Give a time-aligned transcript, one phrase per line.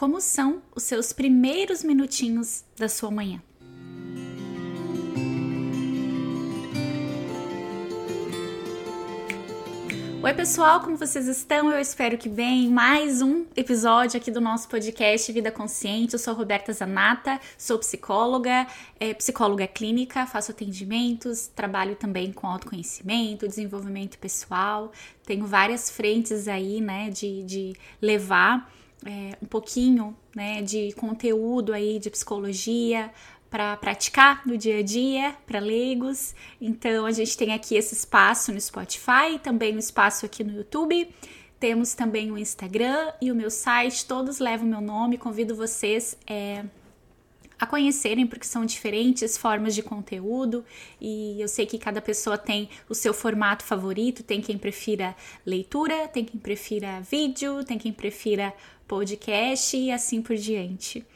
[0.00, 3.42] como são os seus primeiros minutinhos da sua manhã.
[10.22, 11.70] Oi, pessoal, como vocês estão?
[11.70, 12.70] Eu espero que bem.
[12.70, 16.14] Mais um episódio aqui do nosso podcast Vida Consciente.
[16.14, 18.66] Eu sou Roberta Zanata, sou psicóloga,
[18.98, 24.92] é, psicóloga clínica, faço atendimentos, trabalho também com autoconhecimento, desenvolvimento pessoal.
[25.26, 31.98] Tenho várias frentes aí, né, de, de levar é, um pouquinho, né, de conteúdo aí
[31.98, 33.10] de psicologia
[33.50, 36.34] para praticar no dia a dia, para leigos.
[36.60, 41.12] Então a gente tem aqui esse espaço no Spotify, também um espaço aqui no YouTube.
[41.58, 45.18] Temos também o Instagram e o meu site, todos levam meu nome.
[45.18, 46.64] Convido vocês é,
[47.58, 50.64] a conhecerem, porque são diferentes formas de conteúdo
[50.98, 54.22] e eu sei que cada pessoa tem o seu formato favorito.
[54.22, 58.54] Tem quem prefira leitura, tem quem prefira vídeo, tem quem prefira
[58.90, 61.06] podcast e assim por diante.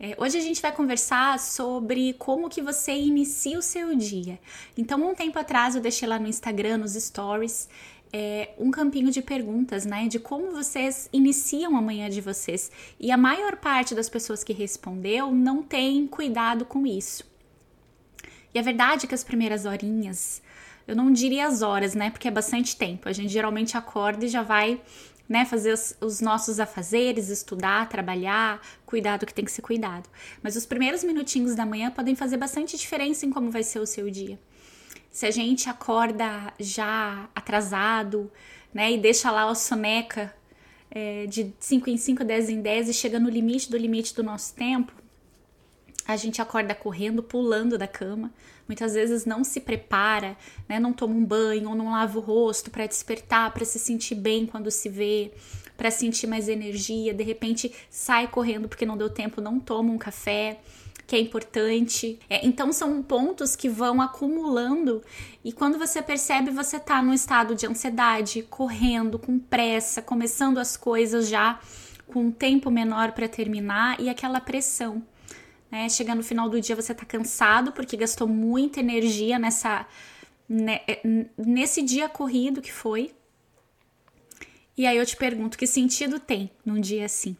[0.00, 4.40] É, hoje a gente vai conversar sobre como que você inicia o seu dia.
[4.76, 7.68] Então, um tempo atrás eu deixei lá no Instagram, nos stories,
[8.12, 10.08] é, um campinho de perguntas, né?
[10.08, 12.72] De como vocês iniciam a manhã de vocês.
[12.98, 17.24] E a maior parte das pessoas que respondeu não tem cuidado com isso.
[18.52, 20.42] E a verdade é que as primeiras horinhas,
[20.88, 22.10] eu não diria as horas, né?
[22.10, 23.08] Porque é bastante tempo.
[23.08, 24.80] A gente geralmente acorda e já vai
[25.28, 30.08] né, fazer os, os, nossos afazeres, estudar, trabalhar, cuidar do que tem que ser cuidado.
[30.42, 33.86] Mas os primeiros minutinhos da manhã podem fazer bastante diferença em como vai ser o
[33.86, 34.38] seu dia.
[35.10, 38.30] Se a gente acorda já atrasado,
[38.72, 40.34] né, e deixa lá a soneca
[40.90, 44.22] é, de 5 em 5, 10 em 10 e chega no limite do limite do
[44.22, 44.92] nosso tempo,
[46.06, 48.32] a gente acorda correndo, pulando da cama,
[48.66, 50.36] muitas vezes não se prepara,
[50.68, 50.80] né?
[50.80, 54.46] não toma um banho ou não lava o rosto para despertar, para se sentir bem
[54.46, 55.32] quando se vê,
[55.76, 59.98] para sentir mais energia, de repente sai correndo porque não deu tempo, não toma um
[59.98, 60.60] café,
[61.06, 62.18] que é importante.
[62.30, 65.02] É, então são pontos que vão acumulando
[65.44, 70.76] e quando você percebe, você tá num estado de ansiedade, correndo, com pressa, começando as
[70.76, 71.60] coisas já
[72.06, 75.02] com um tempo menor para terminar e aquela pressão
[75.72, 75.88] né?
[75.88, 79.86] Chega no final do dia você tá cansado porque gastou muita energia nessa
[80.46, 81.00] né, é,
[81.38, 83.10] nesse dia corrido que foi.
[84.76, 87.36] E aí eu te pergunto, que sentido tem num dia assim?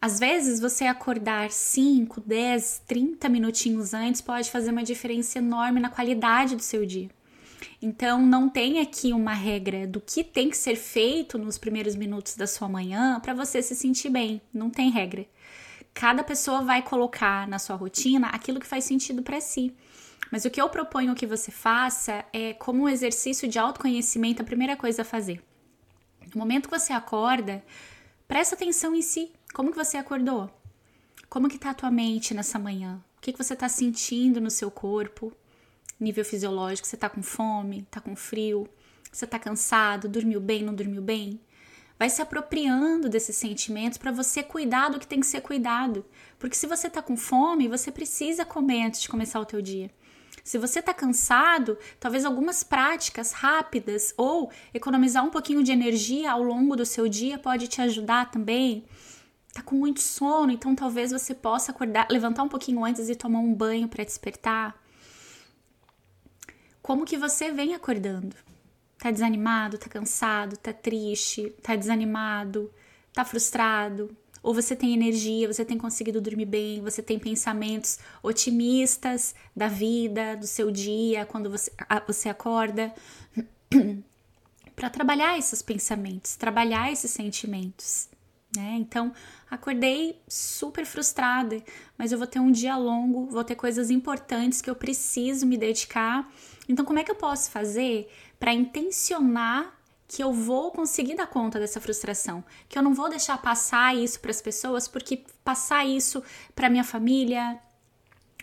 [0.00, 5.88] Às vezes você acordar 5, 10, 30 minutinhos antes pode fazer uma diferença enorme na
[5.88, 7.08] qualidade do seu dia.
[7.80, 12.36] Então não tem aqui uma regra do que tem que ser feito nos primeiros minutos
[12.36, 14.40] da sua manhã para você se sentir bem.
[14.52, 15.26] Não tem regra
[15.96, 19.74] cada pessoa vai colocar na sua rotina aquilo que faz sentido para si.
[20.30, 24.44] Mas o que eu proponho que você faça é como um exercício de autoconhecimento, a
[24.44, 25.42] primeira coisa a fazer.
[26.34, 27.64] No momento que você acorda,
[28.28, 29.32] presta atenção em si.
[29.54, 30.50] Como que você acordou?
[31.30, 33.02] Como que tá a tua mente nessa manhã?
[33.16, 35.32] O que, que você tá sentindo no seu corpo?
[35.98, 38.68] Nível fisiológico, você tá com fome, tá com frio,
[39.10, 41.40] você tá cansado, dormiu bem, não dormiu bem?
[41.98, 46.04] Vai se apropriando desses sentimentos para você cuidar do que tem que ser cuidado.
[46.38, 49.90] Porque se você está com fome, você precisa comer antes de começar o teu dia.
[50.44, 56.42] Se você está cansado, talvez algumas práticas rápidas ou economizar um pouquinho de energia ao
[56.42, 58.84] longo do seu dia pode te ajudar também.
[59.52, 63.40] Tá com muito sono, então talvez você possa acordar, levantar um pouquinho antes e tomar
[63.40, 64.80] um banho para despertar.
[66.80, 68.45] Como que você vem acordando?
[69.06, 72.72] Tá desanimado, tá cansado, tá triste, tá desanimado,
[73.12, 74.10] tá frustrado,
[74.42, 80.36] ou você tem energia, você tem conseguido dormir bem, você tem pensamentos otimistas da vida,
[80.36, 81.70] do seu dia, quando você,
[82.04, 82.92] você acorda.
[84.74, 88.08] para trabalhar esses pensamentos, trabalhar esses sentimentos.
[88.56, 88.76] Né?
[88.80, 89.12] Então,
[89.48, 91.62] acordei super frustrada,
[91.96, 95.56] mas eu vou ter um dia longo, vou ter coisas importantes que eu preciso me
[95.56, 96.28] dedicar.
[96.68, 98.08] Então, como é que eu posso fazer
[98.38, 99.76] para intencionar
[100.08, 104.20] que eu vou conseguir dar conta dessa frustração, que eu não vou deixar passar isso
[104.20, 106.22] para as pessoas, porque passar isso
[106.54, 107.58] para minha família,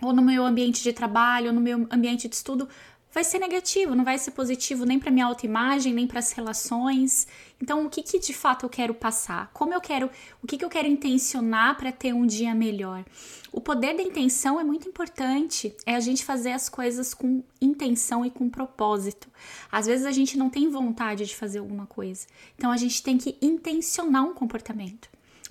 [0.01, 2.67] ou no meu ambiente de trabalho, ou no meu ambiente de estudo,
[3.13, 7.27] vai ser negativo, não vai ser positivo nem para minha autoimagem, nem para as relações.
[7.61, 9.51] Então, o que, que de fato eu quero passar?
[9.53, 10.09] Como eu quero,
[10.41, 13.05] o que, que eu quero intencionar para ter um dia melhor?
[13.51, 18.25] O poder da intenção é muito importante, é a gente fazer as coisas com intenção
[18.25, 19.29] e com propósito.
[19.71, 22.25] Às vezes a gente não tem vontade de fazer alguma coisa,
[22.57, 25.07] então a gente tem que intencionar um comportamento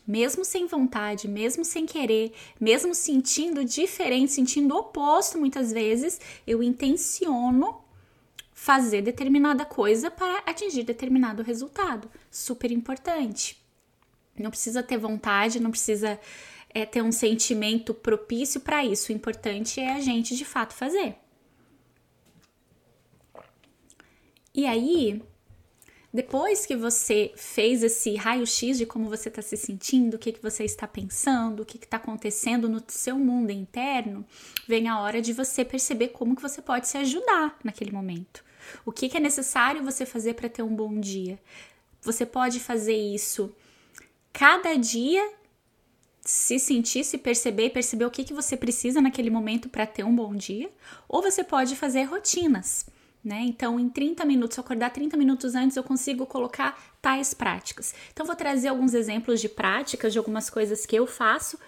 [0.07, 7.83] mesmo sem vontade, mesmo sem querer, mesmo sentindo diferente, sentindo oposto muitas vezes, eu intenciono
[8.53, 12.11] fazer determinada coisa para atingir determinado resultado.
[12.31, 13.61] Super importante.
[14.39, 16.19] Não precisa ter vontade, não precisa
[16.71, 19.13] é, ter um sentimento propício para isso.
[19.13, 21.17] O importante é a gente de fato fazer.
[24.55, 25.23] E aí,
[26.13, 30.43] depois que você fez esse raio-x de como você está se sentindo, o que, que
[30.43, 34.23] você está pensando, o que está acontecendo no seu mundo interno,
[34.69, 38.45] vem a hora de você perceber como que você pode se ajudar naquele momento.
[38.85, 41.39] O que, que é necessário você fazer para ter um bom dia?
[42.03, 43.51] Você pode fazer isso
[44.35, 45.33] cada dia,
[46.21, 50.15] se sentir, se perceber, perceber o que, que você precisa naquele momento para ter um
[50.15, 50.71] bom dia,
[51.09, 52.87] ou você pode fazer rotinas
[53.25, 53.43] né?
[53.43, 57.95] Então, em 30 minutos, se eu acordar 30 minutos antes, eu consigo colocar tais práticas.
[58.13, 61.59] Então, vou trazer alguns exemplos de práticas, de algumas coisas que eu faço,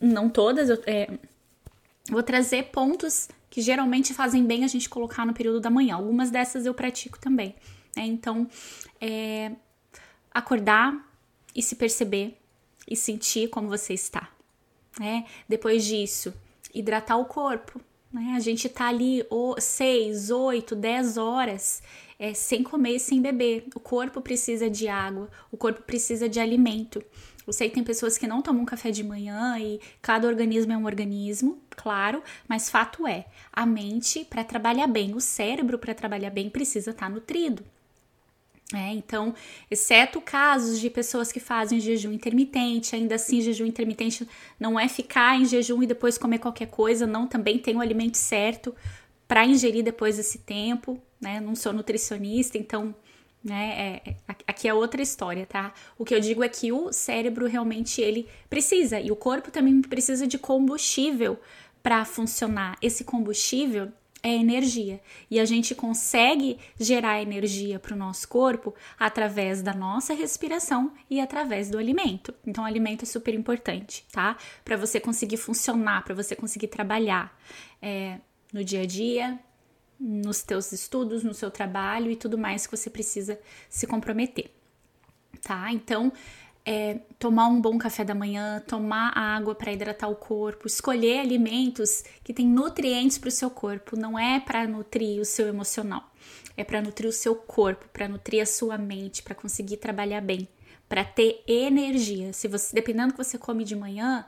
[0.00, 1.18] não todas, eu, é,
[2.08, 5.94] vou trazer pontos que geralmente fazem bem a gente colocar no período da manhã.
[5.94, 7.54] Algumas dessas eu pratico também.
[7.96, 8.04] Né?
[8.06, 8.48] Então,
[9.00, 9.52] é,
[10.32, 11.08] acordar
[11.54, 12.36] e se perceber
[12.88, 14.28] e sentir como você está.
[14.98, 15.26] Né?
[15.48, 16.34] Depois disso,
[16.74, 17.80] hidratar o corpo.
[18.14, 18.34] Né?
[18.36, 19.26] A gente tá ali
[19.58, 21.82] 6, 8, 10 horas
[22.16, 23.66] é, sem comer sem beber.
[23.74, 27.02] O corpo precisa de água, o corpo precisa de alimento.
[27.44, 30.78] Eu sei que tem pessoas que não tomam café de manhã e cada organismo é
[30.78, 36.30] um organismo, claro, mas fato é, a mente para trabalhar bem, o cérebro para trabalhar
[36.30, 37.62] bem precisa estar tá nutrido.
[38.72, 39.34] É, então,
[39.70, 44.26] exceto casos de pessoas que fazem jejum intermitente, ainda assim, jejum intermitente
[44.58, 48.16] não é ficar em jejum e depois comer qualquer coisa, não, também tem o alimento
[48.16, 48.74] certo
[49.28, 51.40] para ingerir depois desse tempo, né?
[51.40, 52.94] Não sou nutricionista, então,
[53.42, 54.16] né, é, é,
[54.46, 55.74] aqui é outra história, tá?
[55.98, 59.82] O que eu digo é que o cérebro realmente ele precisa e o corpo também
[59.82, 61.38] precisa de combustível
[61.82, 62.78] para funcionar.
[62.80, 63.92] Esse combustível
[64.24, 65.02] é energia.
[65.30, 71.20] E a gente consegue gerar energia para o nosso corpo através da nossa respiração e
[71.20, 72.34] através do alimento.
[72.46, 74.38] Então, o alimento é super importante, tá?
[74.64, 77.38] Para você conseguir funcionar, para você conseguir trabalhar
[77.82, 78.18] é,
[78.50, 79.38] no dia a dia,
[80.00, 83.38] nos teus estudos, no seu trabalho e tudo mais que você precisa
[83.68, 84.50] se comprometer,
[85.42, 85.70] tá?
[85.70, 86.10] Então,
[86.64, 92.02] é, tomar um bom café da manhã, tomar água para hidratar o corpo, escolher alimentos
[92.22, 96.10] que têm nutrientes para o seu corpo, não é para nutrir o seu emocional,
[96.56, 100.48] é para nutrir o seu corpo, para nutrir a sua mente, para conseguir trabalhar bem,
[100.88, 102.32] para ter energia.
[102.32, 104.24] Se você, dependendo do que você come de manhã,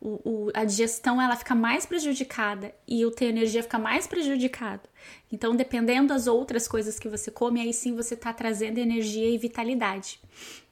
[0.00, 4.88] o, o, a digestão ela fica mais prejudicada e o ter energia fica mais prejudicado.
[5.30, 9.36] Então, dependendo das outras coisas que você come, aí sim você está trazendo energia e
[9.36, 10.18] vitalidade.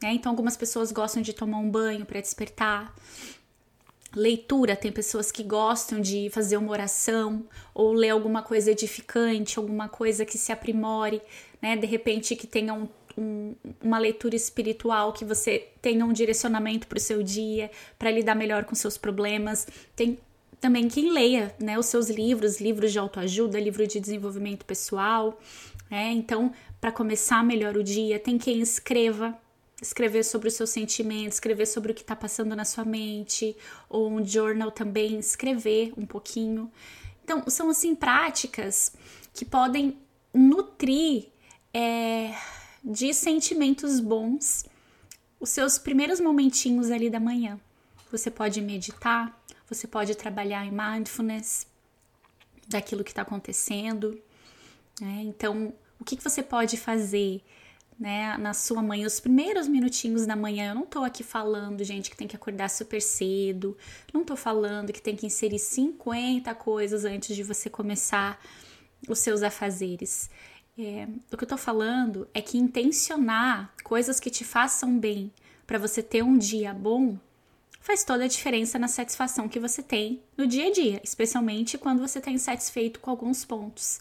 [0.03, 0.13] Né?
[0.15, 2.95] Então, algumas pessoas gostam de tomar um banho para despertar.
[4.17, 9.89] Leitura, tem pessoas que gostam de fazer uma oração ou ler alguma coisa edificante, alguma
[9.89, 11.21] coisa que se aprimore,
[11.61, 11.77] né?
[11.77, 16.99] De repente que tenha um um, uma leitura espiritual, que você tenha um direcionamento para
[16.99, 19.67] o seu dia, para lidar melhor com seus problemas.
[19.97, 20.19] Tem
[20.61, 25.39] também quem leia né, os seus livros, livros de autoajuda, livro de desenvolvimento pessoal.
[25.91, 26.13] Né?
[26.13, 29.37] Então, para começar melhor o dia, tem quem escreva,
[29.83, 33.57] escrever sobre os seus sentimentos, escrever sobre o que está passando na sua mente,
[33.89, 36.71] ou um journal também, escrever um pouquinho.
[37.25, 38.93] Então, são assim práticas
[39.35, 39.99] que podem
[40.33, 41.27] nutrir
[41.73, 42.33] é,
[42.83, 44.65] de sentimentos bons
[45.41, 47.59] os seus primeiros momentinhos ali da manhã.
[48.11, 49.39] Você pode meditar,
[49.69, 51.67] você pode trabalhar em mindfulness
[52.67, 54.21] daquilo que está acontecendo.
[55.01, 55.23] Né?
[55.25, 57.43] Então, o que, que você pode fazer
[57.99, 60.71] né, na sua manhã, os primeiros minutinhos da manhã?
[60.71, 63.77] Eu não estou aqui falando, gente, que tem que acordar super cedo,
[64.13, 68.41] não estou falando que tem que inserir 50 coisas antes de você começar
[69.09, 70.31] os seus afazeres.
[70.79, 75.33] É, o que eu tô falando é que intencionar coisas que te façam bem
[75.67, 77.19] para você ter um dia bom
[77.81, 81.99] faz toda a diferença na satisfação que você tem no dia a dia, especialmente quando
[81.99, 83.99] você está insatisfeito com alguns pontos.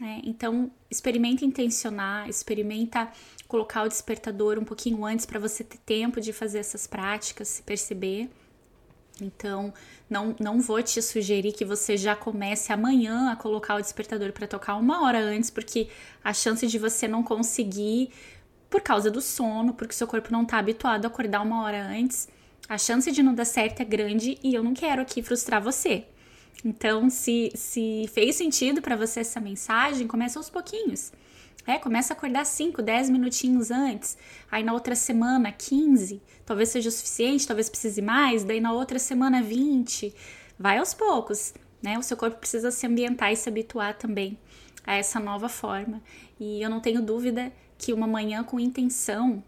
[0.00, 0.20] Né?
[0.22, 3.10] Então, experimenta intencionar, experimenta
[3.48, 7.62] colocar o despertador um pouquinho antes para você ter tempo de fazer essas práticas, se
[7.62, 8.30] perceber.
[9.20, 9.72] Então,
[10.10, 14.46] não, não vou te sugerir que você já comece amanhã a colocar o despertador para
[14.46, 15.88] tocar uma hora antes, porque
[16.22, 18.10] a chance de você não conseguir
[18.68, 22.28] por causa do sono, porque seu corpo não está habituado a acordar uma hora antes,
[22.68, 26.04] a chance de não dar certo é grande e eu não quero aqui frustrar você.
[26.64, 31.12] Então, se, se fez sentido para você essa mensagem, comece aos pouquinhos.
[31.66, 34.18] É, começa a acordar 5, 10 minutinhos antes.
[34.50, 36.22] Aí na outra semana, 15.
[36.44, 38.44] Talvez seja o suficiente, talvez precise mais.
[38.44, 40.14] Daí na outra semana, 20.
[40.58, 41.98] Vai aos poucos, né?
[41.98, 44.38] O seu corpo precisa se ambientar e se habituar também
[44.86, 46.02] a essa nova forma.
[46.38, 49.42] E eu não tenho dúvida que uma manhã com intenção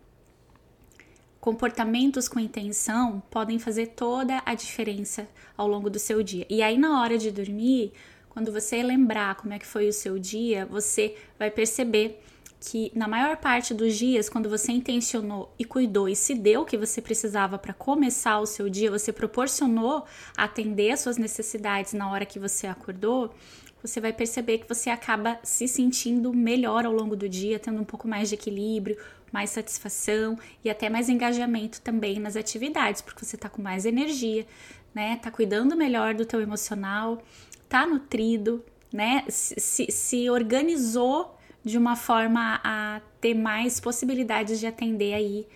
[1.47, 6.45] comportamentos com intenção podem fazer toda a diferença ao longo do seu dia.
[6.51, 7.93] E aí, na hora de dormir,
[8.37, 12.21] quando você lembrar como é que foi o seu dia, você vai perceber
[12.61, 16.65] que na maior parte dos dias, quando você intencionou e cuidou e se deu o
[16.67, 20.05] que você precisava para começar o seu dia, você proporcionou
[20.37, 23.33] atender as suas necessidades na hora que você acordou,
[23.81, 27.87] você vai perceber que você acaba se sentindo melhor ao longo do dia, tendo um
[27.87, 28.99] pouco mais de equilíbrio,
[29.33, 34.47] mais satisfação e até mais engajamento também nas atividades, porque você tá com mais energia,
[34.95, 35.17] né?
[35.23, 37.23] Tá cuidando melhor do teu emocional,
[37.69, 39.25] tá nutrido, né?
[39.29, 45.47] Se, se organizou de uma forma a ter mais possibilidades de atender aí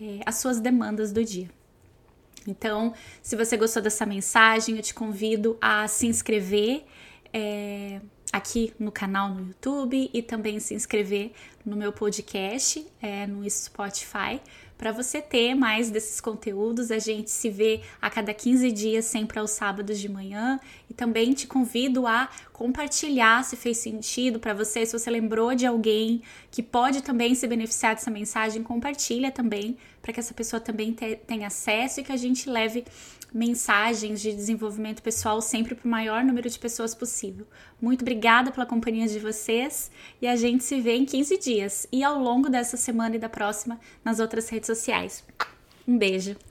[0.00, 1.50] é, as suas demandas do dia.
[2.46, 6.84] Então, se você gostou dessa mensagem, eu te convido a se inscrever
[7.32, 8.00] é,
[8.32, 11.32] aqui no canal no YouTube e também se inscrever
[11.64, 14.40] no meu podcast é, no Spotify
[14.78, 16.92] para você ter mais desses conteúdos.
[16.92, 20.60] A gente se vê a cada 15 dias, sempre aos sábados de manhã.
[20.88, 25.64] E também te convido a compartilhar se fez sentido para você, se você lembrou de
[25.64, 30.92] alguém que pode também se beneficiar dessa mensagem, compartilha também para que essa pessoa também
[30.92, 32.84] tenha acesso e que a gente leve
[33.32, 37.46] mensagens de desenvolvimento pessoal sempre para o maior número de pessoas possível.
[37.80, 39.88] Muito obrigada pela companhia de vocês
[40.20, 43.28] e a gente se vê em 15 dias e ao longo dessa semana e da
[43.28, 45.22] próxima nas outras redes sociais.
[45.86, 46.47] Um beijo!